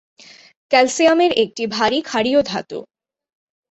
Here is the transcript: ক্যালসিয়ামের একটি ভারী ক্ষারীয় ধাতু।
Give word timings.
ক্যালসিয়ামের 0.71 1.31
একটি 1.43 1.63
ভারী 1.67 1.99
ক্ষারীয় 2.01 2.39
ধাতু। 2.43 2.79